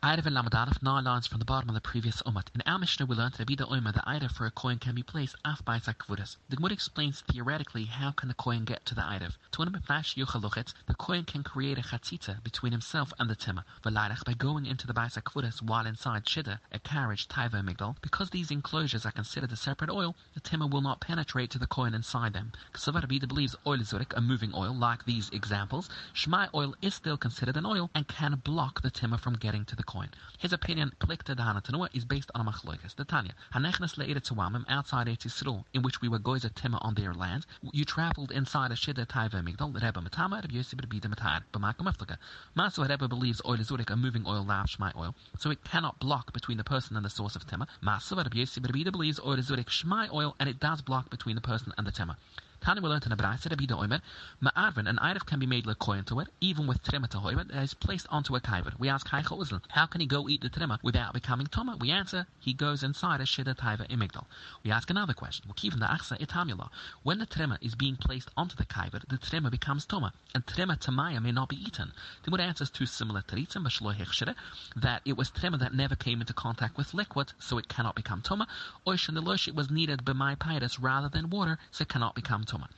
Eidef 0.00 0.26
and 0.26 0.36
Lamadalef, 0.36 0.80
nine 0.80 1.02
lines 1.02 1.26
from 1.26 1.40
the 1.40 1.44
bottom 1.44 1.68
of 1.68 1.74
the 1.74 1.80
previous 1.80 2.22
Umat. 2.22 2.46
In 2.54 2.62
our 2.66 2.78
Mishnah, 2.78 3.06
we 3.06 3.16
learned 3.16 3.34
that 3.34 3.48
Abida 3.48 3.68
Oima, 3.68 3.92
the 3.92 3.98
Eidef 4.06 4.30
for 4.30 4.46
a 4.46 4.50
coin 4.52 4.78
can 4.78 4.94
be 4.94 5.02
placed 5.02 5.34
af 5.44 5.64
by 5.64 5.80
Zakvudas. 5.80 6.36
The 6.48 6.54
Gemara 6.54 6.72
explains 6.72 7.22
theoretically 7.22 7.86
how 7.86 8.12
can 8.12 8.28
the 8.28 8.34
coin 8.34 8.64
get 8.64 8.86
to 8.86 8.94
the 8.94 9.00
Eidef. 9.00 9.32
To 9.50 9.64
the 9.64 10.94
coin 10.94 11.24
can 11.24 11.42
create 11.42 11.78
a 11.78 11.82
chatzita 11.82 12.40
between 12.44 12.70
himself 12.70 13.12
and 13.18 13.28
the 13.28 13.34
Timah. 13.34 13.64
V'lairach, 13.82 14.24
by 14.24 14.34
going 14.34 14.66
into 14.66 14.86
the 14.86 14.94
Bais 14.94 15.62
while 15.62 15.84
inside 15.84 16.26
Shida, 16.26 16.60
a 16.70 16.78
carriage, 16.78 17.26
Taiva 17.26 17.60
Migdal, 17.60 17.96
because 18.00 18.30
these 18.30 18.52
enclosures 18.52 19.04
are 19.04 19.10
considered 19.10 19.50
a 19.50 19.56
separate 19.56 19.90
oil, 19.90 20.14
the 20.32 20.40
Timah 20.40 20.70
will 20.70 20.80
not 20.80 21.00
penetrate 21.00 21.50
to 21.50 21.58
the 21.58 21.66
coin 21.66 21.92
inside 21.92 22.34
them. 22.34 22.52
Ksavar 22.72 23.04
Abida 23.04 23.26
believes 23.26 23.56
oil 23.66 23.80
is 23.80 23.92
a 23.92 24.20
moving 24.20 24.52
oil, 24.54 24.76
like 24.76 25.04
these 25.06 25.28
examples. 25.30 25.90
Shmai 26.14 26.48
oil 26.54 26.76
is 26.80 26.94
still 26.94 27.16
considered 27.16 27.56
an 27.56 27.66
oil 27.66 27.90
and 27.96 28.06
can 28.06 28.40
block 28.44 28.80
the 28.82 28.92
Timah 28.92 29.18
from 29.18 29.34
getting 29.34 29.64
to 29.64 29.74
the 29.74 29.87
coin. 29.88 30.10
His 30.36 30.52
opinion, 30.52 30.92
Plikta 31.00 31.34
Dahana 31.34 31.64
Tanua, 31.64 31.88
is 31.94 32.04
based 32.04 32.30
on 32.34 32.46
a 32.46 32.50
machloikas. 32.50 32.94
The 32.94 33.04
Tanya, 33.04 33.32
Hanechnas 33.54 33.96
Le'edet 33.96 34.28
Tawamim, 34.28 34.66
outside 34.68 35.06
Eretz 35.06 35.26
Yisrael, 35.26 35.64
in 35.72 35.80
which 35.80 36.02
we 36.02 36.08
were 36.08 36.18
goyza 36.18 36.50
Timah 36.50 36.84
on 36.84 36.94
their 36.94 37.14
land, 37.14 37.46
you 37.72 37.86
travelled 37.86 38.30
inside 38.30 38.70
a 38.70 38.74
Shida 38.74 39.06
Taiva 39.06 39.42
Migdal, 39.42 39.72
Rebbe 39.74 39.98
Matama, 40.00 40.42
Rebbe 40.42 40.52
Yosef, 40.52 40.78
Rebbe 40.78 41.08
Matar, 41.08 41.40
B'maka 41.54 41.78
Maflaka. 41.78 42.18
Masu 42.54 42.86
Rebbe 42.86 43.08
believes 43.08 43.40
oil 43.46 43.58
is 43.58 43.70
a 43.70 43.96
moving 43.96 44.26
oil, 44.26 44.44
lav 44.44 44.66
Shmai 44.66 44.94
oil, 44.94 45.14
so 45.38 45.50
it 45.50 45.64
cannot 45.64 45.98
block 45.98 46.34
between 46.34 46.58
the 46.58 46.64
person 46.64 46.94
and 46.94 47.04
the 47.04 47.10
source 47.10 47.34
of 47.34 47.46
Timah. 47.46 47.66
Masu 47.82 48.18
Rebbe 48.18 48.36
Yosef, 48.36 48.62
Rebbe 48.70 48.92
believes 48.92 49.18
oil 49.24 49.38
is 49.38 49.50
Shmai 49.50 50.12
oil, 50.12 50.36
and 50.38 50.50
it 50.50 50.60
does 50.60 50.82
block 50.82 51.08
between 51.08 51.34
the 51.34 51.40
person 51.40 51.72
and 51.78 51.86
the 51.86 51.92
Timah. 51.92 52.16
Tani 52.60 52.80
will 52.80 52.90
learn 52.90 53.00
in 53.06 53.12
a 53.12 53.16
brayse, 53.16 53.48
Rabbi 53.48 53.64
Oimer, 53.64 54.00
Ma'arvin, 54.42 54.88
an 54.88 54.98
Eiref 54.98 55.24
can 55.24 55.38
be 55.38 55.46
made 55.46 55.64
lekoyin 55.64 56.04
to 56.06 56.20
it, 56.20 56.28
even 56.40 56.66
with 56.66 56.82
trima 56.82 57.08
tehoimer, 57.08 57.46
that 57.48 57.62
is 57.62 57.72
placed 57.72 58.06
onto 58.10 58.36
a 58.36 58.40
kaiver. 58.40 58.72
We 58.78 58.88
ask 58.88 59.06
Haicha 59.08 59.38
Uzl, 59.38 59.62
how 59.68 59.86
can 59.86 60.00
he 60.00 60.06
go 60.06 60.28
eat 60.28 60.42
the 60.42 60.50
trima 60.50 60.78
without 60.82 61.14
becoming 61.14 61.46
toma? 61.46 61.76
We 61.80 61.90
answer, 61.90 62.26
he 62.38 62.52
goes 62.52 62.82
inside 62.82 63.20
a 63.20 63.24
shida 63.24 63.56
taiva 63.56 63.88
imigdal. 63.88 64.26
We 64.64 64.70
ask 64.70 64.90
another 64.90 65.14
question, 65.14 65.48
Wakivin 65.48 65.78
the 65.78 65.86
achsa 65.86 66.18
itamula. 66.20 66.68
When 67.04 67.18
the 67.18 67.26
trima 67.26 67.56
is 67.62 67.74
being 67.74 67.96
placed 67.96 68.30
onto 68.36 68.56
the 68.56 68.66
kaiver, 68.66 69.00
the 69.08 69.18
trima 69.18 69.50
becomes 69.50 69.86
toma, 69.86 70.12
and 70.34 70.44
trima 70.44 70.78
tamaya 70.78 71.22
may 71.22 71.32
not 71.32 71.48
be 71.48 71.56
eaten. 71.56 71.92
The 72.24 72.30
Muda 72.30 72.42
answers 72.42 72.70
two 72.70 72.86
similar 72.86 73.22
tritzim, 73.22 73.64
b'shlo 73.64 74.34
that 74.76 75.02
it 75.04 75.16
was 75.16 75.30
trima 75.30 75.58
that 75.60 75.72
never 75.72 75.96
came 75.96 76.20
into 76.20 76.32
contact 76.32 76.76
with 76.76 76.92
liquid, 76.92 77.32
so 77.38 77.56
it 77.56 77.68
cannot 77.68 77.94
become 77.94 78.20
toma, 78.20 78.46
or 78.84 78.94
it 78.94 79.54
was 79.54 79.70
needed 79.70 80.04
b'mai 80.04 80.38
pyrus 80.38 80.78
rather 80.78 81.08
than 81.08 81.30
water, 81.30 81.58
so 81.70 81.82
it 81.82 81.88
cannot 81.88 82.14
become 82.14 82.44
tuma. 82.48 82.68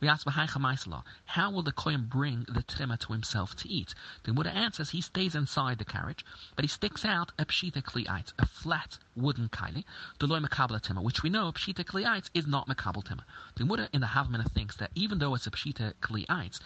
We 0.00 0.08
ask 0.08 0.24
behind 0.24 0.50
Chamaisla, 0.50 1.04
how 1.26 1.50
will 1.50 1.62
the 1.62 1.72
kohen 1.72 2.06
bring 2.06 2.44
the 2.48 2.62
trema 2.62 2.98
to 2.98 3.12
himself 3.12 3.54
to 3.56 3.68
eat? 3.68 3.94
The 4.24 4.32
Muda 4.32 4.50
answers 4.50 4.90
he 4.90 5.00
stays 5.00 5.34
inside 5.34 5.78
the 5.78 5.84
carriage, 5.84 6.24
but 6.56 6.64
he 6.64 6.68
sticks 6.68 7.04
out 7.04 7.32
a 7.38 7.44
pshita 7.44 7.82
kli'ait, 7.82 8.32
a 8.38 8.46
flat 8.46 8.98
wooden 9.14 9.48
kaili, 9.48 9.84
the 10.18 10.26
loy 10.26 10.40
makabla 10.40 11.02
which 11.02 11.22
we 11.22 11.30
know 11.30 11.52
pshita 11.52 11.84
kli'ait 11.84 12.30
is 12.34 12.46
not 12.46 12.66
makabel 12.66 13.04
tema. 13.04 13.24
The 13.54 13.64
Muda 13.64 13.88
in 13.92 14.00
the 14.00 14.08
Havmina 14.08 14.50
thinks 14.50 14.76
that 14.76 14.90
even 14.94 15.18
though 15.18 15.34
it's 15.34 15.46
a 15.46 15.50
pshita 15.50 15.92
kli'ait, 16.00 16.58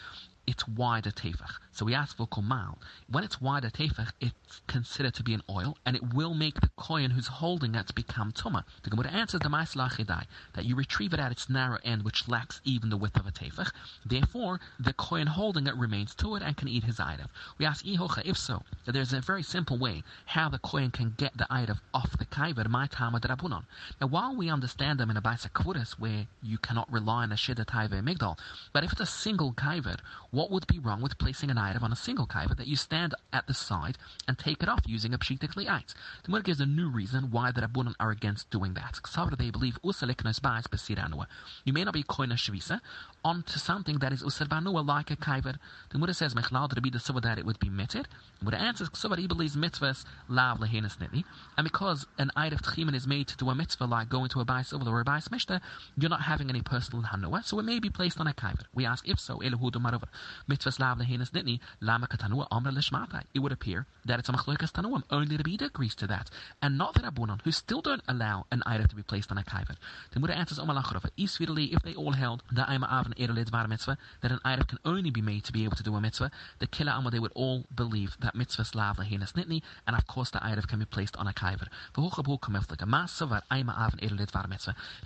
it's 0.46 0.66
wider 0.68 1.10
tefach. 1.10 1.58
So 1.72 1.84
we 1.84 1.94
ask 1.94 2.16
for 2.16 2.26
kumal. 2.26 2.76
When 3.08 3.24
it's 3.24 3.40
wider 3.40 3.70
tefach, 3.70 4.12
it's 4.20 4.60
considered 4.66 5.14
to 5.14 5.22
be 5.22 5.34
an 5.34 5.42
oil, 5.50 5.76
and 5.84 5.96
it 5.96 6.14
will 6.14 6.34
make 6.34 6.60
the 6.60 6.70
kohen 6.76 7.10
who's 7.10 7.26
holding 7.26 7.74
it 7.74 7.94
become 7.94 8.32
tuma. 8.32 8.64
The 8.82 8.90
Gemara 8.90 9.10
answers 9.10 9.40
the 9.40 9.48
ma'aslachidai 9.48 10.24
that 10.54 10.64
you 10.64 10.76
retrieve 10.76 11.14
it 11.14 11.20
at 11.20 11.32
its 11.32 11.48
narrow 11.48 11.78
end, 11.84 12.02
which 12.02 12.28
lacks 12.28 12.60
even 12.64 12.90
the 12.90 12.96
width 12.96 13.16
of 13.16 13.26
a 13.26 13.32
tefach. 13.32 13.72
Therefore, 14.04 14.60
the 14.78 14.92
kohen 14.92 15.26
holding 15.26 15.66
it 15.66 15.76
remains 15.76 16.14
to 16.16 16.36
it 16.36 16.42
and 16.42 16.56
can 16.56 16.68
eat 16.68 16.84
his 16.84 17.00
item. 17.00 17.28
We 17.58 17.66
ask 17.66 17.84
ihocha, 17.84 18.22
if 18.24 18.38
so, 18.38 18.62
that 18.84 18.92
there's 18.92 19.12
a 19.12 19.20
very 19.20 19.42
simple 19.42 19.78
way 19.78 20.02
how 20.26 20.48
the 20.48 20.58
kohen 20.58 20.90
can 20.90 21.14
get 21.16 21.36
the 21.36 21.46
item 21.50 21.80
off 21.92 22.16
the 22.18 22.24
kaiver, 22.26 22.68
my 22.68 22.86
tama 22.86 23.20
drabunon. 23.20 23.64
Now, 24.00 24.06
while 24.06 24.36
we 24.36 24.48
understand 24.50 25.00
them 25.00 25.10
in 25.10 25.16
a 25.16 25.22
baisa 25.22 25.50
where 25.98 26.26
you 26.42 26.58
cannot 26.58 26.92
rely 26.92 27.22
on 27.22 27.32
a 27.32 27.36
shida 27.36 27.64
taiva 27.64 28.02
migdal, 28.02 28.38
but 28.72 28.84
if 28.84 28.92
it's 28.92 29.00
a 29.00 29.06
single 29.06 29.52
kaiver, 29.52 29.96
what 30.34 30.50
would 30.50 30.66
be 30.66 30.78
wrong 30.80 31.00
with 31.00 31.16
placing 31.16 31.50
an 31.50 31.58
item 31.58 31.84
on 31.84 31.92
a 31.92 31.96
single 31.96 32.26
kaiva 32.26 32.56
that 32.56 32.66
you 32.66 32.76
stand 32.76 33.14
at 33.32 33.46
the 33.46 33.54
side 33.54 33.96
and 34.26 34.36
take 34.36 34.62
it 34.62 34.68
off 34.68 34.80
using 34.86 35.14
a 35.14 35.18
pshitikli 35.18 35.70
ait? 35.70 35.94
The 36.22 36.26
Gemara 36.26 36.42
gives 36.42 36.60
a 36.60 36.66
new 36.66 36.88
reason 36.90 37.30
why 37.30 37.52
the 37.52 37.60
Rabbanon 37.60 37.94
are 38.00 38.10
against 38.10 38.50
doing 38.50 38.74
that. 38.74 38.98
They 39.38 39.50
believe. 39.50 39.78
You 39.84 41.72
may 41.72 41.84
not 41.84 41.94
be 41.94 42.02
koina 42.02 42.34
shvisa 42.34 42.80
onto 43.24 43.58
something 43.58 43.98
that 44.00 44.12
is 44.12 44.22
usar 44.22 44.48
banua 44.48 44.86
like 44.86 45.10
a 45.10 45.16
kaiva. 45.16 45.52
The 45.52 45.92
Gemara 45.92 46.14
says 46.14 46.34
mechlal 46.34 46.68
to 46.70 46.80
be 46.80 46.90
the 46.90 47.20
that 47.22 47.38
it 47.38 47.46
would 47.46 47.58
be 47.60 47.70
mitted. 47.70 48.08
The 48.40 48.46
Gemara 48.46 48.60
answers 48.60 48.90
he 49.16 49.26
believes 49.28 49.56
mitzvahs 49.56 50.04
lav 50.28 50.58
lehenas 50.58 50.98
nitli. 50.98 51.24
And 51.56 51.64
because 51.64 52.06
an 52.18 52.30
item 52.34 52.58
tchimin 52.58 52.94
is 52.94 53.06
made 53.06 53.28
to 53.28 53.36
do 53.36 53.50
a 53.50 53.54
mitzvah 53.54 53.84
like 53.84 54.08
going 54.08 54.28
to 54.30 54.40
a 54.40 54.44
bais 54.44 54.72
or 54.72 55.00
a 55.00 55.04
bais 55.04 55.28
mishta, 55.28 55.60
you're 55.96 56.10
not 56.10 56.22
having 56.22 56.50
any 56.50 56.60
personal 56.60 57.04
hanua, 57.04 57.44
so 57.44 57.58
it 57.60 57.62
may 57.62 57.78
be 57.78 57.90
placed 57.90 58.18
on 58.18 58.26
a 58.26 58.32
kaiva. 58.32 58.64
We 58.74 58.84
ask 58.84 59.08
if 59.08 59.20
so, 59.20 59.38
elahu 59.38 59.70
marova 59.72 60.08
mitzvahs 60.48 60.78
lav 60.78 60.98
lehenas 60.98 61.30
nitni 61.30 61.60
lama 61.80 62.06
katanua 62.06 62.46
amra 62.50 62.72
lishmatai. 62.72 63.22
It 63.34 63.38
would 63.38 63.52
appear 63.52 63.86
that 64.04 64.18
it's 64.18 64.28
a 64.28 64.32
machlokas 64.32 64.72
tanuam. 64.72 65.02
Only 65.10 65.38
Bida 65.44 65.66
agrees 65.66 65.94
to 65.96 66.06
that, 66.06 66.30
and 66.62 66.78
not 66.78 66.94
the 66.94 67.00
Rabbanon, 67.00 67.42
who 67.42 67.52
still 67.52 67.82
don't 67.82 68.02
allow 68.08 68.46
an 68.50 68.62
item 68.64 68.88
to 68.88 68.96
be 68.96 69.02
placed 69.02 69.30
on 69.30 69.38
a 69.38 69.42
kaivan. 69.42 69.76
The 70.12 70.20
Muda 70.20 70.34
answers 70.34 70.58
Omalachrova. 70.58 71.10
Isvidali, 71.18 71.74
if 71.74 71.82
they 71.82 71.94
all 71.94 72.12
held 72.12 72.42
that 72.52 72.68
I'm 72.68 72.82
avan 72.82 73.14
erelid 73.18 73.50
var 73.50 73.68
mitzvah, 73.68 73.98
that 74.22 74.32
an 74.32 74.40
item 74.44 74.64
can 74.64 74.78
only 74.84 75.10
be 75.10 75.20
made 75.20 75.44
to 75.44 75.52
be 75.52 75.64
able 75.64 75.76
to 75.76 75.82
do 75.82 75.94
a 75.94 76.00
mitzvah, 76.00 76.30
the 76.60 76.66
killer 76.66 76.92
Amma 76.92 77.10
they 77.10 77.18
would 77.18 77.32
all 77.34 77.66
believe 77.74 78.16
that 78.20 78.34
mitzvahs 78.34 78.74
lav 78.74 78.96
lehenas 78.96 79.34
nitni, 79.34 79.60
and 79.86 79.96
of 79.96 80.06
course 80.06 80.30
the 80.30 80.42
item 80.44 80.64
can 80.64 80.78
be 80.78 80.86
placed 80.86 81.16
on 81.16 81.28
a. 81.28 81.34
The 81.34 81.40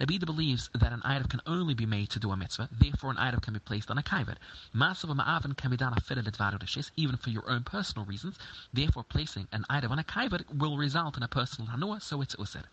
Bida 0.07 0.25
believes 0.25 0.71
that 0.75 0.93
an 0.93 1.03
item 1.05 1.29
can 1.29 1.41
only 1.47 1.75
be 1.75 1.87
made 1.87 2.11
to 2.11 2.21
do 2.21 2.31
a 2.31 2.37
mitzvah, 2.37 2.69
therefore 2.71 3.11
an 3.11 3.19
item 3.19 3.41
can 3.41 3.55
be 3.55 3.61
placed 3.61 3.91
on 3.91 3.99
a 3.99 4.03
ma'avan 5.15 5.57
can 5.57 5.71
be 5.71 5.77
done 5.77 5.93
a 5.93 6.01
even 6.97 7.17
for 7.17 7.31
your 7.31 7.49
own 7.49 7.63
personal 7.65 8.05
reasons. 8.07 8.37
Therefore, 8.73 9.05
placing 9.05 9.49
an 9.53 9.65
item 9.71 9.93
on 9.93 9.99
a 9.99 10.05
kaiver 10.05 10.41
will 10.53 10.77
result 10.77 11.17
in 11.17 11.23
a 11.23 11.29
personal 11.29 11.71
hanua, 11.71 12.01
so 12.03 12.21
it's 12.21 12.37
usir. 12.37 12.65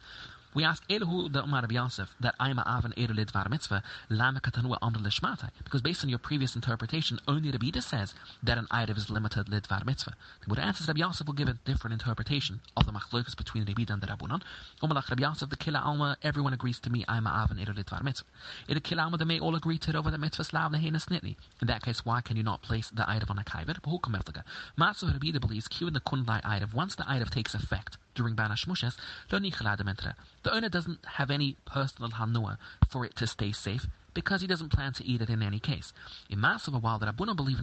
We 0.56 0.64
ask 0.64 0.88
Elahu 0.88 1.34
the 1.34 1.44
Umar 1.44 1.66
Yosef 1.70 2.08
that 2.22 2.34
I'm 2.40 2.58
a 2.60 2.64
Avan 2.64 2.94
Erulid 2.96 3.30
Var 3.30 3.48
Mitzvah, 3.50 3.84
Lama 4.10 4.40
Katanua 4.40 4.78
Amr 4.82 5.00
Lishmata, 5.00 5.50
because 5.66 5.82
based 5.82 6.02
on 6.02 6.10
your 6.10 6.18
previous 6.18 6.56
interpretation, 6.56 7.20
only 7.28 7.52
Bida 7.52 7.84
says 7.84 8.14
that 8.42 8.58
an 8.58 8.66
item 8.72 8.96
is 8.96 9.10
limited 9.10 9.50
Lid 9.50 9.68
Var 9.68 9.82
Mitzvah. 9.86 10.14
The 10.40 10.48
Buddha 10.48 10.62
answers 10.62 10.88
Rabbi 10.88 11.02
Yosef 11.02 11.28
will 11.28 11.34
give 11.34 11.50
a 11.50 11.58
different 11.66 11.92
interpretation 11.92 12.62
of 12.78 12.86
the 12.86 12.94
Machlokas 12.94 13.36
between 13.36 13.66
Bida 13.66 13.90
and 13.90 14.02
the 14.02 14.08
Rabbunan. 14.08 14.44
Umalach 14.82 15.10
Rabbi 15.10 15.24
Yosef, 15.24 15.50
the 15.50 15.58
Kila 15.58 15.80
Alma, 15.80 16.16
everyone 16.24 16.54
agrees 16.54 16.80
to 16.80 16.90
me, 16.90 17.04
I'm 17.10 17.28
a 17.28 17.32
Avan 17.32 17.62
Erulid 17.62 17.90
Var 17.90 18.02
Mitzvah. 18.02 18.28
In 18.70 18.76
the 18.76 18.80
Kila 18.80 19.04
Alma, 19.04 19.18
they 19.18 19.26
may 19.26 19.42
all 19.42 19.56
agree 19.56 19.78
to 19.80 19.90
it 19.90 19.98
over 19.98 20.10
the 20.10 20.18
Mitzvah 20.18 20.46
Slav 20.46 20.72
Lehena 20.72 21.04
Snitni. 21.06 21.36
In 21.62 21.68
that 21.68 21.84
case, 21.84 22.06
why 22.06 22.22
can 22.22 22.38
you 22.38 22.44
not 22.44 22.62
place 22.62 22.90
the 22.92 23.04
item 23.10 23.28
on 23.30 23.40
a 23.40 23.44
Kaiver? 23.44 23.74
Behukum 23.82 24.18
Eflaga. 24.18 24.44
Matsu 24.78 25.08
Rabbi 25.08 25.38
believes, 25.38 25.68
Q 25.68 25.88
in 25.88 25.94
the 25.94 26.00
Kundai 26.00 26.40
item, 26.46 26.70
once 26.74 26.96
the 26.96 27.04
item 27.12 27.28
takes 27.28 27.54
effect, 27.54 27.98
during 28.16 28.36
Banash 28.36 28.66
Mushes, 28.66 28.98
the 29.30 30.54
owner 30.54 30.70
doesn't 30.70 31.06
have 31.06 31.30
any 31.30 31.58
personal 31.66 32.12
hanua 32.12 32.58
for 32.90 33.06
it 33.06 33.16
to 33.18 33.28
stay 33.28 33.52
safe 33.52 33.88
because 34.16 34.42
he 34.42 34.48
doesn't 34.48 34.72
plan 34.72 34.94
to 34.94 35.06
eat 35.06 35.22
it 35.22 35.30
in 35.30 35.44
any 35.44 35.60
case. 35.60 35.94
In 36.30 36.40
Masova, 36.40 36.82
while 36.82 36.98
the 36.98 37.06
Rabbuna 37.06 37.36
believe 37.36 37.60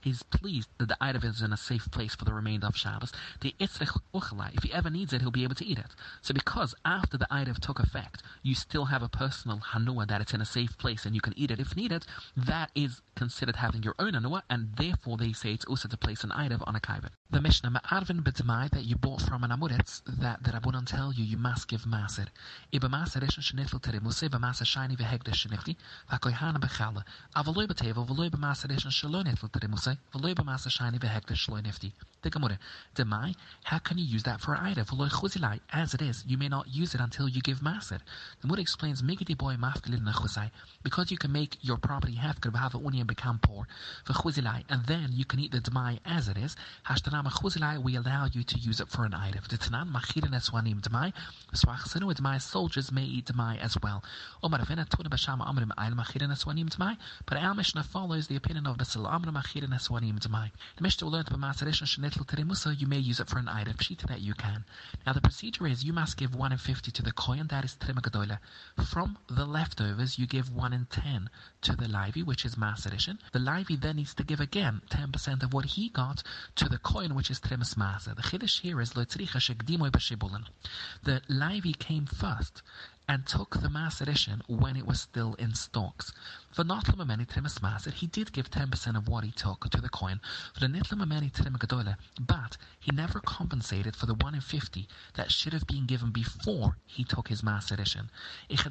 he's 0.00 0.22
pleased 0.24 0.68
that 0.78 0.88
the 0.88 0.96
item 1.00 1.22
is 1.22 1.40
in 1.40 1.52
a 1.52 1.56
safe 1.56 1.90
place 1.90 2.14
for 2.14 2.26
the 2.26 2.34
remainder 2.34 2.66
of 2.66 2.76
Shabbos. 2.76 3.12
The 3.40 3.54
Itzrich 3.58 3.96
If 4.52 4.64
he 4.64 4.72
ever 4.72 4.90
needs 4.90 5.12
it, 5.12 5.22
he'll 5.22 5.30
be 5.30 5.44
able 5.44 5.54
to 5.54 5.64
eat 5.64 5.78
it. 5.78 5.94
So 6.20 6.34
because 6.34 6.74
after 6.84 7.16
the 7.16 7.28
item 7.30 7.54
took 7.54 7.78
effect, 7.78 8.22
you 8.42 8.54
still 8.54 8.86
have 8.86 9.02
a 9.02 9.08
personal 9.08 9.60
hanua 9.72 10.06
that 10.08 10.20
it's 10.20 10.34
in 10.34 10.40
a 10.40 10.44
safe 10.44 10.76
place 10.76 11.06
and 11.06 11.14
you 11.14 11.20
can 11.20 11.38
eat 11.38 11.50
it 11.50 11.60
if 11.60 11.76
needed, 11.76 12.04
that 12.36 12.70
is 12.74 13.00
considered 13.14 13.56
having 13.56 13.82
your 13.82 13.94
own 13.98 14.12
hanua, 14.12 14.42
and 14.50 14.74
therefore 14.76 15.16
they 15.16 15.32
say 15.32 15.52
it's 15.52 15.64
also 15.66 15.88
to 15.88 15.96
place 15.96 16.24
an 16.24 16.32
item 16.32 16.62
on 16.66 16.74
a 16.74 16.80
kaivet. 16.80 17.10
The 17.30 17.40
Mishnah 17.40 17.70
Ma'arvin 17.70 18.22
B'dmai 18.22 18.70
that 18.70 18.84
you 18.84 18.96
bought 18.96 19.22
from 19.22 19.44
an 19.44 19.50
amuretz 19.50 20.02
that 20.06 20.42
the 20.42 20.50
Rabbunan 20.50 20.86
tell 20.86 21.12
you 21.12 21.24
you 21.24 21.36
must 21.36 21.68
give 21.68 21.82
maser. 21.82 22.26
Iba 22.72 22.90
maser 22.90 23.20
rishon 23.22 23.42
shenifel 23.42 23.80
terimuse, 23.80 24.28
iba 24.28 24.40
maser 24.40 24.66
shiny 24.66 24.96
vehegdesh 24.96 25.43
shenifli, 25.46 25.76
vakoyhana 26.10 26.58
bechala. 26.58 27.04
Avaloi 27.36 27.66
b'tevel, 27.66 28.06
v'loi 28.06 28.30
b'maser 28.30 28.68
rishon 28.68 28.90
shelo 28.90 29.24
nifel 29.24 29.50
terimuse, 29.50 29.96
v'loi 30.14 30.34
b'maser 30.34 30.70
shiny 30.70 30.98
vehegdesh 30.98 31.46
shelo 31.46 31.62
nifti. 31.62 31.92
The 32.22 32.30
Gemara, 32.30 32.58
Demai, 32.96 33.34
how 33.64 33.78
can 33.78 33.98
you 33.98 34.04
use 34.04 34.22
that 34.22 34.40
for 34.40 34.54
an 34.54 34.64
item? 34.64 34.86
V'loi 34.86 35.10
chuzilai, 35.10 35.60
as 35.72 35.94
it 35.94 36.00
is, 36.00 36.24
you 36.26 36.38
may 36.38 36.48
not 36.48 36.68
use 36.68 36.94
it 36.94 37.00
until 37.00 37.28
you 37.28 37.42
give 37.42 37.60
maser. 37.60 38.00
The 38.40 38.48
Gemara 38.48 38.60
explains, 38.60 39.02
Migdi 39.02 39.36
boy 39.36 39.56
mafkelin 39.56 40.00
nechuzai, 40.00 40.50
because 40.82 41.10
you 41.10 41.18
can 41.18 41.32
make 41.32 41.58
your 41.60 41.76
property 41.76 42.18
good, 42.40 42.56
have 42.56 42.74
it 42.74 42.80
and 42.80 43.06
become 43.06 43.38
poor, 43.40 43.66
v'chuzilai, 44.06 44.64
and 44.70 44.86
then 44.86 45.10
you 45.12 45.24
can 45.24 45.38
eat 45.40 45.52
the 45.52 45.60
Demai 45.60 45.98
as 46.06 46.28
it 46.28 46.38
is, 46.38 46.56
hashtanam 46.86 47.24
we 47.82 47.96
allow 47.96 48.26
you 48.32 48.42
to 48.42 48.58
use 48.58 48.80
it 48.80 48.88
for 48.88 49.04
an 49.04 49.14
item. 49.14 49.42
The 49.48 49.56
Tanan 49.56 49.90
Machirin 49.90 50.32
Eswanim 50.32 50.80
Demai, 50.80 51.12
Swachsenu 51.54 52.12
Demai 52.14 52.40
soldiers 52.40 52.90
may 52.90 53.04
eat 53.04 53.26
Demai 53.26 53.58
as 53.58 53.76
well. 53.82 54.02
Omar 54.42 54.60
Avena 54.60 54.88
Tuna 54.88 55.08
Tama 55.34 55.52
Amrim 55.52 55.72
Ayla 55.76 55.96
Machirin 55.96 56.30
Aswanim 56.30 56.68
Tamai, 56.68 56.96
but 57.26 57.36
our 57.38 57.56
Mishnah 57.56 57.82
follows 57.82 58.28
the 58.28 58.36
opinion 58.36 58.68
of 58.68 58.76
Basil 58.76 59.02
Amrim 59.02 59.34
Machirin 59.34 59.70
Aswanim 59.70 60.20
Tamai. 60.20 60.52
The 60.76 60.82
Mishnah 60.82 61.06
will 61.06 61.14
learn 61.14 61.24
by 61.28 61.36
Masarishan 61.36 61.88
Shanitl 61.88 62.24
Teremusa, 62.24 62.80
you 62.80 62.86
may 62.86 63.00
use 63.00 63.18
it 63.18 63.28
for 63.28 63.40
an 63.40 63.48
item, 63.48 63.74
Pshita 63.74 64.06
that 64.06 64.20
you 64.20 64.34
can. 64.34 64.64
Now 65.04 65.12
the 65.12 65.20
procedure 65.20 65.66
is 65.66 65.82
you 65.82 65.92
must 65.92 66.16
give 66.16 66.36
1 66.36 66.52
in 66.52 66.58
50 66.58 66.92
to 66.92 67.02
the 67.02 67.10
coin, 67.10 67.48
that 67.48 67.64
is 67.64 67.74
Tremagadole. 67.74 68.38
From 68.86 69.18
the 69.28 69.44
leftovers, 69.44 70.20
you 70.20 70.28
give 70.28 70.54
1 70.54 70.72
in 70.72 70.86
10 70.86 71.28
to 71.62 71.74
the 71.74 71.88
Livy, 71.88 72.22
which 72.22 72.44
is 72.44 72.54
Masarishan. 72.54 73.18
The 73.32 73.40
Livy 73.40 73.74
then 73.74 73.96
needs 73.96 74.14
to 74.14 74.22
give 74.22 74.38
again 74.38 74.82
10% 74.90 75.42
of 75.42 75.52
what 75.52 75.64
he 75.64 75.88
got 75.88 76.22
to 76.54 76.68
the 76.68 76.78
coin, 76.78 77.16
which 77.16 77.32
is 77.32 77.40
Tremas 77.40 77.74
Masa. 77.74 78.14
The 78.14 78.22
Chiddush 78.22 78.60
here 78.60 78.80
is 78.80 78.92
Lotzricha 78.92 79.40
Shekdimoy 79.40 79.90
Bashibulin. 79.90 80.44
The 81.02 81.22
Livy 81.28 81.72
came 81.72 82.06
first 82.06 82.62
and 83.06 83.26
took 83.26 83.60
the 83.60 83.68
mass 83.68 84.00
edition 84.00 84.42
when 84.46 84.76
it 84.76 84.86
was 84.86 85.00
still 85.00 85.34
in 85.34 85.54
stocks. 85.54 86.12
For 86.50 86.64
Notlam 86.64 87.00
Ameni 87.00 87.26
Trimas 87.26 87.92
he 87.92 88.06
did 88.06 88.32
give 88.32 88.50
10% 88.50 88.96
of 88.96 89.08
what 89.08 89.24
he 89.24 89.30
took 89.30 89.68
to 89.70 89.80
the 89.80 89.88
coin 89.88 90.20
for 90.52 90.60
the 90.60 90.66
Nitlam 90.66 91.02
Ameni 91.02 91.30
but 92.20 92.56
he 92.78 92.92
never 92.92 93.20
compensated 93.20 93.96
for 93.96 94.06
the 94.06 94.14
1 94.14 94.36
in 94.36 94.40
50 94.40 94.88
that 95.14 95.32
should 95.32 95.52
have 95.52 95.66
been 95.66 95.86
given 95.86 96.12
before 96.12 96.78
he 96.86 97.02
took 97.04 97.28
his 97.28 97.42
mass 97.42 97.70
edition. 97.70 98.10
If 98.48 98.64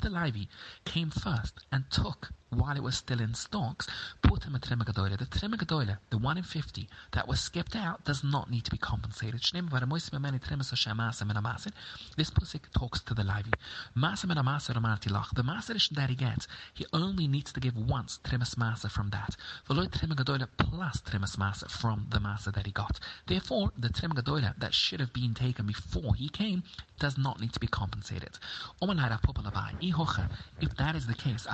the 0.00 0.10
Livy 0.10 0.48
came 0.84 1.10
first 1.10 1.60
and 1.70 1.90
took 1.90 2.32
while 2.66 2.76
it 2.76 2.82
was 2.82 2.96
still 2.96 3.20
in 3.20 3.32
stocks, 3.32 3.86
put 4.22 4.42
him 4.42 4.56
a 4.56 4.58
Trimagadole. 4.58 5.16
The 5.16 5.26
Trimagadole, 5.26 5.98
the 6.10 6.18
1 6.18 6.38
in 6.38 6.42
50 6.42 6.88
that 7.12 7.28
was 7.28 7.38
skipped 7.38 7.76
out, 7.76 8.04
does 8.04 8.24
not 8.24 8.50
need 8.50 8.64
to 8.64 8.72
be 8.72 8.76
compensated. 8.76 9.40
This 9.40 9.52
pusik 12.30 12.62
talks 12.76 13.00
to 13.02 13.14
the 13.14 13.22
Levi. 13.22 13.50
The 13.94 14.00
masa 14.02 14.26
that 15.94 16.10
he 16.10 16.16
gets, 16.16 16.48
he 16.74 16.86
only 16.92 17.28
needs 17.28 17.52
to 17.52 17.60
give 17.60 17.76
once 17.76 18.18
trimas 18.24 18.56
masa 18.56 18.90
from 18.90 19.10
that. 19.10 19.36
V'loy 19.68 19.88
trim 19.96 20.10
gadola 20.10 20.48
plus 20.58 21.00
trimas 21.02 21.36
masa 21.36 21.70
from 21.70 22.06
the 22.10 22.18
masa 22.18 22.52
that 22.52 22.66
he 22.66 22.72
got. 22.72 22.98
Therefore, 23.26 23.70
the 23.78 23.90
trim 23.90 24.10
gadola 24.10 24.58
that 24.58 24.74
should 24.74 24.98
have 24.98 25.12
been 25.12 25.34
taken 25.34 25.66
before 25.66 26.16
he 26.16 26.28
came 26.28 26.64
does 26.98 27.16
not 27.16 27.38
need 27.40 27.52
to 27.52 27.60
be 27.60 27.68
compensated. 27.68 28.36
If 28.82 28.88
that 30.76 30.96
is 30.96 31.06
the 31.06 31.14
case, 31.14 31.46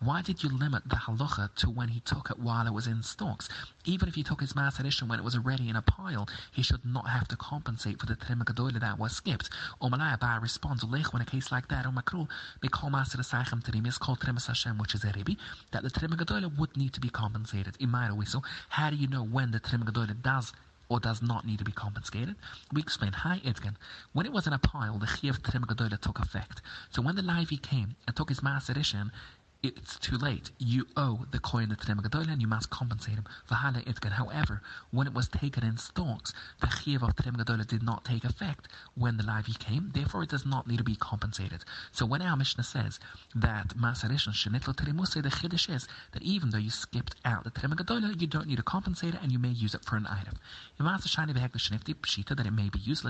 why 0.00 0.22
did 0.22 0.42
you 0.42 0.48
limit 0.48 0.82
the 0.88 0.96
halacha 0.96 1.54
to 1.56 1.70
when 1.70 1.88
he 1.88 2.00
took 2.00 2.30
it 2.30 2.38
while 2.38 2.66
it 2.66 2.72
was 2.72 2.86
in 2.86 3.02
stocks? 3.02 3.48
Even 3.84 4.08
if 4.08 4.14
he 4.14 4.22
took 4.22 4.40
his 4.40 4.54
mass 4.54 4.78
edition 4.78 5.08
when 5.08 5.18
it 5.18 5.24
was 5.24 5.34
already 5.34 5.68
in 5.68 5.76
a 5.76 5.82
pile, 5.82 6.28
he 6.52 6.62
should 6.62 6.84
not 6.84 7.08
have 7.08 7.26
to 7.28 7.36
compensate 7.36 7.98
for 7.98 8.06
the 8.06 8.16
trim 8.16 8.42
gadola 8.44 8.78
that 8.80 8.98
was 8.98 9.16
skipped. 9.16 9.50
Omalaya 9.80 10.40
responds, 10.42 10.84
when 10.84 11.22
a 11.22 11.24
case 11.24 11.50
like 11.50 11.68
that, 11.68 11.84
Omakru, 11.84 12.28
call 12.70 12.90
master 12.90 13.18
Saichem 13.18 13.64
Trim 13.64 13.86
is 13.86 13.98
called 13.98 14.20
Trimas 14.20 14.46
Hashem, 14.46 14.78
which 14.78 14.94
is 14.94 15.04
a 15.04 15.12
Rebbe, 15.14 15.36
that 15.72 15.82
the 15.82 15.90
Trim 15.90 16.12
gadola 16.12 16.56
would 16.58 16.76
need 16.76 16.92
to 16.92 17.00
be 17.00 17.08
compensated. 17.08 17.76
In 17.80 17.90
my 17.90 18.12
whistle, 18.12 18.44
how 18.68 18.90
do 18.90 18.96
you 18.96 19.08
know 19.08 19.24
when 19.24 19.50
the 19.50 19.60
Trim 19.60 19.82
gadola 19.82 20.20
does 20.22 20.52
or 20.88 21.00
does 21.00 21.20
not 21.22 21.46
need 21.46 21.58
to 21.58 21.64
be 21.64 21.72
compensated. 21.72 22.34
We 22.72 22.80
explain, 22.80 23.12
hi 23.12 23.40
Edgen, 23.44 23.74
when 24.12 24.26
it 24.26 24.32
was 24.32 24.46
in 24.46 24.52
a 24.52 24.58
pile, 24.58 24.98
the 24.98 25.06
Chiev 25.06 25.42
Trim 25.42 25.64
Gadola 25.64 26.00
took 26.00 26.18
effect. 26.18 26.62
So 26.90 27.02
when 27.02 27.14
the 27.14 27.22
Levi 27.22 27.56
came 27.56 27.94
and 28.06 28.16
took 28.16 28.28
his 28.28 28.42
mass 28.42 28.68
edition, 28.68 29.12
it's 29.60 29.98
too 29.98 30.16
late. 30.16 30.52
You 30.58 30.86
owe 30.96 31.26
the 31.32 31.40
coin 31.40 31.70
to 31.70 31.74
the 31.74 31.84
Gedolah 31.84 32.30
and 32.30 32.40
you 32.40 32.46
must 32.46 32.70
compensate 32.70 33.16
him. 33.16 33.24
V'hala 33.50 33.84
itkan. 33.84 34.12
However, 34.12 34.62
when 34.92 35.08
it 35.08 35.14
was 35.14 35.26
taken 35.28 35.64
in 35.64 35.78
stocks, 35.78 36.32
the 36.60 36.68
chiyuv 36.68 37.02
of 37.02 37.16
Trem 37.16 37.34
Gedolah 37.34 37.66
did 37.66 37.82
not 37.82 38.04
take 38.04 38.24
effect 38.24 38.68
when 38.94 39.16
the 39.16 39.24
Levi 39.24 39.54
came. 39.58 39.90
Therefore, 39.92 40.22
it 40.22 40.30
does 40.30 40.46
not 40.46 40.68
need 40.68 40.78
to 40.78 40.84
be 40.84 40.94
compensated. 40.94 41.64
So 41.90 42.06
when 42.06 42.22
our 42.22 42.36
Mishnah 42.36 42.62
says 42.62 43.00
that 43.34 43.76
Masarishan 43.76 44.32
Shenitlo 44.32 44.76
Terimuse, 44.76 45.20
the 45.20 45.28
chiddush 45.28 45.68
is 45.74 45.88
that 46.12 46.22
even 46.22 46.50
though 46.50 46.58
you 46.58 46.70
skipped 46.70 47.16
out 47.24 47.42
the 47.42 47.50
Gedolah, 47.50 48.20
you 48.20 48.28
don't 48.28 48.46
need 48.46 48.58
to 48.58 48.62
compensate 48.62 49.14
it 49.14 49.22
and 49.22 49.32
you 49.32 49.40
may 49.40 49.48
use 49.48 49.74
it 49.74 49.84
for 49.84 49.96
an 49.96 50.06
item. 50.06 50.36
That 50.78 52.46
it 52.46 52.52
may 52.52 52.68
be 52.68 52.78
used. 52.78 53.02
The 53.02 53.08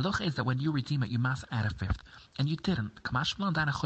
loch 0.00 0.20
is 0.20 0.34
that 0.34 0.44
when 0.44 0.58
you 0.58 0.72
redeem 0.72 1.04
it, 1.04 1.10
you 1.10 1.20
must 1.20 1.44
add 1.52 1.66
a 1.66 1.70
fifth, 1.70 2.02
and 2.38 2.48
you 2.48 2.56
didn't 2.56 3.02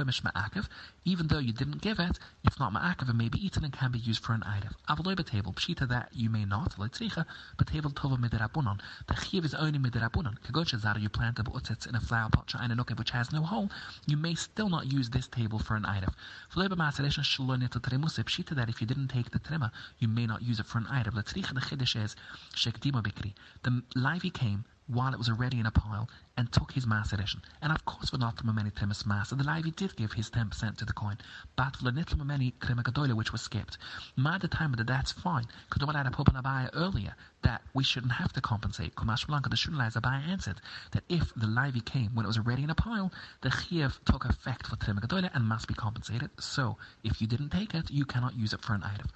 ma'akiv, 0.07 0.69
even 1.05 1.27
though 1.29 1.39
you 1.39 1.53
didn't 1.53 1.83
give 1.83 1.99
it, 1.99 2.19
if 2.45 2.59
not 2.59 2.73
ma'akiv, 2.73 3.11
it 3.11 3.15
may 3.15 3.29
be 3.29 3.45
eaten 3.45 3.65
and 3.65 3.73
can 3.73 3.93
be 3.93 3.99
used 3.99 4.23
for 4.23 4.33
an 4.33 4.43
item. 4.45 4.75
Avaloy 4.89 5.17
table 5.27 5.53
pshita 5.53 5.89
that 5.89 6.09
you 6.13 6.31
may 6.31 6.45
not, 6.45 6.77
leitzricha, 6.77 7.25
table 7.67 7.91
tova 7.91 8.17
midirabunon. 8.17 8.81
The 9.07 9.15
chiv 9.17 9.45
is 9.45 9.55
only 9.55 9.79
midirabunon. 9.79 10.39
Kagocha 10.41 10.79
zara, 10.79 11.01
you 11.01 11.09
plant 11.09 11.39
a 11.39 11.45
bu'otzitz 11.45 11.87
in 11.89 11.95
a 11.95 12.01
flower 12.01 12.31
pot 12.31 12.47
sha'ina 12.47 12.77
nukev 12.77 12.99
which 12.99 13.11
has 13.11 13.33
no 13.33 13.43
hole, 13.43 13.71
you 14.07 14.17
may 14.17 14.35
still 14.35 14.69
not 14.69 14.91
use 14.91 15.11
this 15.11 15.27
table 15.29 15.59
for 15.59 15.77
an 15.77 15.85
item. 15.85 16.15
V'loy 16.55 16.69
b'masaresh 16.69 17.19
shalonita 17.21 17.81
tremuse, 17.81 18.23
pshita 18.25 18.55
that 18.55 18.69
if 18.69 18.81
you 18.81 18.87
didn't 18.87 19.09
take 19.09 19.31
the 19.31 19.39
trema, 19.39 19.71
you 19.99 20.09
may 20.09 20.27
not 20.27 20.43
use 20.43 20.61
it 20.61 20.67
for 20.67 20.79
an 20.79 20.87
item. 20.89 21.15
Leitzricha, 21.15 21.53
the 21.55 21.61
chiddush 21.61 22.03
is, 22.03 22.17
shekdima 22.55 23.03
bikri. 23.03 23.35
The 23.63 23.83
livey 23.95 24.31
came, 24.31 24.65
while 24.87 25.13
it 25.13 25.19
was 25.19 25.29
already 25.29 25.59
in 25.59 25.67
a 25.67 25.71
pile 25.71 26.09
and 26.37 26.53
took 26.53 26.73
his 26.73 26.87
mass 26.87 27.13
edition. 27.13 27.41
And 27.63 27.73
of 27.73 27.85
course, 27.85 28.11
for 28.11 28.19
not 28.19 28.45
many 28.45 28.71
Timus 28.71 29.07
mass, 29.07 29.31
the 29.31 29.37
Levi 29.37 29.71
did 29.71 29.97
give 29.97 30.13
his 30.13 30.31
10% 30.31 30.77
to 30.77 30.85
the 30.85 30.93
coin, 30.93 31.19
but 31.57 31.77
for 31.77 31.85
the 31.85 31.93
little 31.93 32.25
many 32.25 32.53
Kremagadoyle, 32.61 33.15
which 33.15 33.33
was 33.33 33.43
skipped. 33.43 33.79
My 34.17 34.39
the 34.39 34.49
time 34.49 34.73
that 34.73 34.87
that's 34.87 35.13
fine. 35.13 35.47
Could 35.71 35.83
have 35.83 35.95
had 35.95 36.07
a 36.07 36.11
Pope 36.11 36.29
and 36.29 36.71
earlier 36.75 37.15
that 37.47 37.63
we 37.75 37.85
shouldn't 37.85 38.13
have 38.13 38.33
to 38.33 38.41
compensate. 38.41 38.97
Kumash 38.97 39.29
Blanca, 39.29 39.49
the 39.49 39.55
Shunlai 39.55 39.93
Abaya 39.95 40.27
answered 40.29 40.61
that 40.91 41.05
if 41.09 41.33
the 41.37 41.47
Levi 41.47 41.79
came 41.79 42.11
when 42.13 42.25
it 42.25 42.27
was 42.27 42.39
already 42.39 42.65
in 42.65 42.71
a 42.71 42.75
pile, 42.75 43.13
the 43.43 43.51
Chiev 43.51 44.01
took 44.05 44.25
effect 44.25 44.67
for 44.67 44.75
Kremagadoyle 44.75 45.31
and 45.33 45.45
must 45.45 45.69
be 45.69 45.75
compensated. 45.75 46.31
So, 46.41 46.77
if 47.05 47.21
you 47.21 47.29
didn't 47.29 47.51
take 47.51 47.73
it, 47.73 47.89
you 47.89 48.05
cannot 48.05 48.35
use 48.35 48.53
it 48.53 48.63
for 48.63 48.75
an 48.75 48.83
item. 48.83 49.07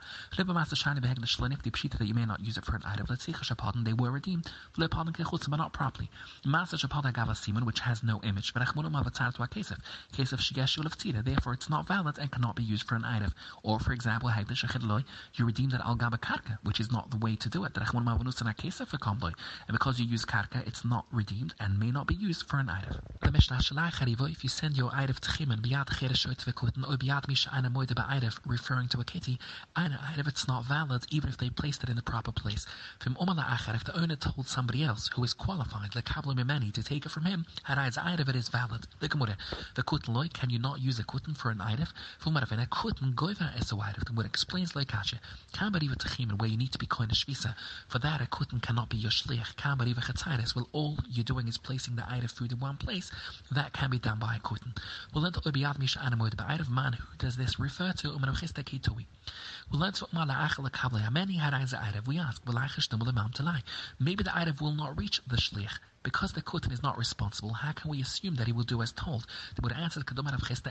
Master 0.55 0.77
Shani 0.77 1.01
Beheg 1.01 1.21
the 1.21 1.27
Shlenif, 1.27 1.63
the 1.63 1.73
Pshita 1.73 1.99
that 1.99 2.07
you 2.07 2.15
may 2.15 2.25
not 2.25 2.41
use 2.41 2.57
it 2.57 2.65
for 2.65 2.77
an 2.77 2.83
item. 2.85 3.07
Let's 3.11 3.25
see, 3.25 3.33
Chashapadan, 3.33 3.85
they 3.85 3.95
were 3.95 4.13
redeemed. 4.13 4.47
Flipadan 4.77 5.13
Kechutz, 5.13 5.51
but 5.51 5.57
not 5.57 5.73
properly. 5.73 6.09
Master 6.47 6.77
Shapadan 6.77 7.13
Gava 7.13 7.37
Simon, 7.37 7.67
which 7.67 7.81
has 7.81 8.05
no 8.05 8.21
image, 8.23 8.55
but 8.55 8.63
Achmunim 8.63 8.97
Avatar 8.97 9.33
to 9.33 9.49
case 9.49 9.73
of 9.73 9.79
case 10.13 10.33
of 10.33 10.39
Leftira, 10.39 11.25
therefore 11.25 11.53
it's 11.55 11.69
not 11.69 11.89
valid 11.89 12.19
and 12.19 12.31
cannot 12.31 12.55
be 12.55 12.63
used 12.63 12.87
for 12.87 12.95
an 12.95 13.05
item. 13.05 13.33
Or 13.65 13.81
for 13.81 13.93
example, 13.93 14.31
Hagdish 14.31 14.65
Achidloi, 14.65 15.05
you 15.35 15.47
redeem 15.47 15.71
that 15.71 15.85
Al 15.85 15.97
Gaba 15.97 16.19
Karka, 16.19 16.59
which 16.63 16.79
is 16.79 16.93
not 16.93 17.11
the 17.11 17.17
way 17.17 17.37
to 17.37 17.49
do 17.49 17.65
it. 17.65 17.75
That 17.75 17.83
Avanus 18.21 18.41
in 18.41 18.47
a 18.47 18.55
case 18.55 18.81
of 18.81 18.93
a 18.93 18.99
Komloi. 18.99 19.33
And 19.67 19.73
because 19.73 19.99
you 19.99 20.07
use 20.07 20.25
Karka, 20.25 20.67
it's 20.67 20.85
not 20.85 21.07
redeemed 21.11 21.55
and 21.59 21.79
may 21.79 21.91
not 21.91 22.07
be 22.07 22.15
used 22.15 22.47
for 22.47 22.59
an 22.59 22.69
item. 22.69 23.01
The 23.23 23.33
Mishnah 23.33 23.57
Shalai 23.57 24.31
if 24.31 24.43
you 24.43 24.51
send 24.51 24.77
your 24.77 24.91
item 24.93 25.17
to 25.21 25.31
Chimen, 25.31 25.61
Biat 25.61 25.87
Chereshoit 25.87 26.45
Vekuten, 26.45 26.83
or 26.83 26.93
oh, 26.93 26.97
Biat 26.97 27.29
Misha 27.29 27.51
Ana 27.55 27.71
Moide 27.71 27.95
Ba'idef, 27.95 28.39
referring 28.47 28.89
to 28.89 29.01
a 29.01 29.05
kitty, 29.05 29.39
Ana 29.77 30.01
Idef, 30.13 30.29
it's 30.29 30.49
not 30.49 30.65
valid 30.65 31.05
even 31.11 31.31
if 31.31 31.39
they 31.39 31.49
placed 31.51 31.83
it 31.83 31.89
in 31.89 31.97
the 31.97 32.03
proper 32.03 32.33
place. 32.33 32.67
From 32.99 33.15
Omala 33.15 33.47
Achar, 33.47 33.75
if 33.75 33.85
the 33.85 33.99
owner 33.99 34.17
told 34.17 34.49
somebody 34.49 34.83
else 34.85 35.09
who 35.15 35.25
is 35.25 35.33
qualified, 35.33 35.95
like 35.95 36.05
Kabbalah 36.05 36.35
Mimeni, 36.35 36.73
to 36.73 36.83
take 36.83 37.07
it 37.07 37.11
from 37.11 37.25
him, 37.25 37.47
Harai's 37.69 37.97
Eirev 37.97 38.29
it 38.29 38.37
is 38.37 38.49
valid. 38.49 38.87
The 39.01 39.09
Gemara, 39.09 39.37
the 39.77 39.83
Kutten 39.83 40.15
loy, 40.15 40.29
can 40.33 40.51
you 40.51 40.59
not 40.59 40.81
use 40.81 40.99
a 40.99 41.05
Kutten 41.05 41.37
for 41.37 41.51
an 41.51 41.59
Eirev? 41.59 41.89
Fumarafin, 42.23 42.63
a 42.63 42.67
Kutten 42.67 43.15
goiva 43.15 43.59
is 43.61 43.73
a 43.73 43.77
Eirev. 43.77 44.01
The 44.01 44.05
Gemara 44.07 44.27
explains 44.27 44.75
like 44.77 44.89
Kasha. 44.89 45.21
Kambariva 45.55 45.97
Techimin, 45.97 46.39
where 46.39 46.51
you 46.51 46.57
need 46.57 46.73
to 46.73 46.79
be 46.79 46.87
coin 46.87 47.11
a 47.11 47.15
Shvisa. 47.15 47.55
For 47.89 47.99
that, 48.01 48.21
a 48.21 48.27
Kutten 48.27 48.61
cannot 48.61 48.89
be 48.89 48.97
your 48.97 49.11
Shliach. 49.11 49.55
Kambariva 49.57 50.01
Chatzaris, 50.01 50.55
well, 50.55 50.69
all 50.73 50.97
you're 51.09 51.25
doing 51.25 51.49
is 51.49 51.59
placing 51.59 51.97
the 51.97 52.03
Eirev 52.03 52.31
food 52.31 52.53
in 52.53 52.61
one 52.61 52.77
place. 52.77 53.11
That 53.53 53.73
can 53.73 53.91
be 53.91 53.99
done 53.99 54.19
by 54.19 54.37
a 54.37 54.41
Kutten. 54.41 54.75
Well, 55.15 55.23
let 55.25 55.35
the 55.35 55.41
Obiad 55.41 55.79
Misha 55.79 56.01
the 56.37 56.43
Eirev 56.45 56.69
man, 56.69 56.95
who 56.95 57.17
does 57.19 57.37
this 57.37 57.59
refer 57.59 57.93
to 57.93 58.09
Umanachista 58.09 58.65
Kitui. 58.65 59.07
Well, 59.71 59.81
let's 59.81 60.03
what 60.03 60.13
Mala 60.13 60.33
Achel 60.33 60.71
Kabla. 60.71 61.11
Many 61.11 61.39
Harai's 61.39 61.73
Eirev. 61.73 62.07
We 62.07 62.19
ask, 62.19 62.43
will 62.47 62.55
Maybe 63.99 64.25
the 64.25 64.31
Eirev 64.31 64.61
will 64.61 64.75
not 64.75 64.97
reach 64.99 65.21
the 65.27 65.37
Shliach 65.37 65.79
because 66.03 66.33
the 66.33 66.41
Kutan 66.41 66.73
is 66.73 66.83
not 66.83 66.97
responsible, 66.97 67.53
how 67.53 67.73
can 67.73 67.91
we 67.91 68.01
assume 68.01 68.37
that 68.37 68.47
he 68.47 68.53
will 68.53 68.65
do 68.65 68.81
as 68.81 68.93
told? 68.93 69.27
The 69.55 69.63
Buddha 69.63 69.77
answered, 69.77 70.09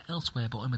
elsewhere, 0.09 0.47
the 0.47 0.57
owner 0.57 0.77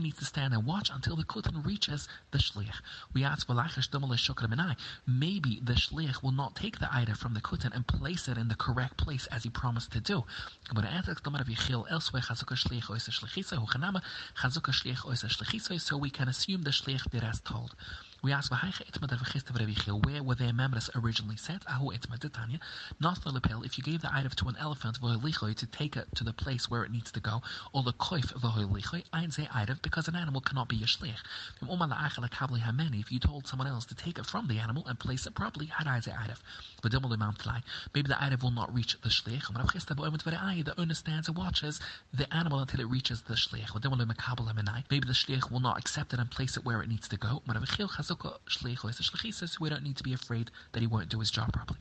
needs 0.00 0.18
to 0.18 0.24
stand 0.24 0.52
and 0.52 0.66
watch 0.66 0.90
until 0.92 1.14
the 1.14 1.24
Kutan 1.24 1.64
reaches 1.64 2.08
the 2.32 2.38
Shliach. 2.38 2.80
We 3.14 3.22
ask, 3.22 3.48
maybe 3.48 5.60
the 5.62 5.74
Shliach 5.74 6.22
will 6.22 6.32
not 6.32 6.56
take 6.56 6.80
the 6.80 6.92
item 6.92 7.14
from 7.14 7.34
the 7.34 7.40
Kutan 7.40 7.72
and 7.72 7.86
place 7.86 8.26
it 8.26 8.36
in 8.36 8.48
the 8.48 8.56
correct 8.56 8.96
place 8.96 9.28
as 9.28 9.44
he 9.44 9.50
promised 9.50 9.92
to 9.92 10.00
do. 10.00 10.24
The 10.68 10.74
Buddha 10.74 10.88
answered, 10.88 11.20
elsewhere, 11.90 12.22
so 15.78 15.96
we 15.96 16.10
can 16.10 16.28
assume 16.28 16.62
the 16.62 16.70
Shliach 16.70 17.10
did 17.10 17.22
as 17.22 17.40
told. 17.40 17.76
We 18.22 18.32
ask 18.32 18.52
where 18.52 20.22
were 20.22 20.34
their 20.34 20.52
members 20.52 20.90
originally 20.94 21.36
set? 21.36 21.62
Ahu 21.66 21.96
Tanya. 22.32 22.60
Not 23.00 23.24
the 23.24 23.30
lapel, 23.30 23.62
if 23.62 23.78
you 23.78 23.84
gave 23.84 24.02
the 24.02 24.14
item 24.14 24.30
to 24.36 24.48
an 24.48 24.56
elephant 24.58 24.98
to 25.00 25.66
take 25.72 25.96
it 25.96 26.14
to 26.16 26.24
the 26.24 26.34
place 26.34 26.68
where 26.68 26.84
it 26.84 26.90
needs 26.90 27.10
to 27.12 27.20
go, 27.20 27.40
or 27.72 27.82
the 27.82 27.94
koif 27.94 29.04
I'd 29.12 29.32
say 29.32 29.48
item 29.54 29.78
because 29.80 30.06
an 30.08 30.16
animal 30.16 30.42
cannot 30.42 30.68
be 30.68 30.82
a 30.82 30.86
shlich. 30.86 31.16
If 33.00 33.12
you 33.12 33.18
told 33.18 33.46
someone 33.46 33.68
else 33.68 33.86
to 33.86 33.94
take 33.94 34.18
it 34.18 34.26
from 34.26 34.48
the 34.48 34.58
animal 34.58 34.86
and 34.86 34.98
place 34.98 35.26
it 35.26 35.34
properly, 35.34 35.72
I'd 35.78 36.04
say 36.04 36.12
item. 36.12 36.36
Maybe 36.82 38.08
the 38.08 38.22
item 38.22 38.40
will 38.40 38.50
not 38.50 38.74
reach 38.74 39.00
the 39.00 39.08
shlich. 39.08 40.64
The 40.64 40.74
owner 40.78 40.94
stands 40.94 41.28
and 41.28 41.36
watches 41.38 41.80
the 42.12 42.34
animal 42.34 42.60
until 42.60 42.80
it 42.80 42.88
reaches 42.88 43.22
the 43.22 43.34
shlich. 43.34 44.90
Maybe 44.90 45.06
the 45.06 45.14
shlich 45.14 45.50
will 45.50 45.60
not 45.60 45.78
accept 45.78 46.12
it 46.12 46.20
and 46.20 46.30
place 46.30 46.56
it 46.58 46.64
where 46.64 46.82
it 46.82 46.88
needs 46.88 47.08
to 47.08 47.16
go. 47.16 47.42
We 49.60 49.68
don't 49.70 49.82
need 49.84 49.96
to 49.96 50.02
be 50.02 50.12
afraid 50.12 50.50
that 50.72 50.80
he 50.80 50.86
won't 50.86 51.08
do 51.08 51.20
his 51.20 51.30
job 51.30 51.52
properly. 51.52 51.78